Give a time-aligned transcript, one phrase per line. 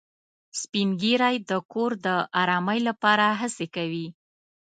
[0.59, 2.07] سپین ږیری د کور د
[2.41, 4.07] ارامۍ لپاره هڅې کوي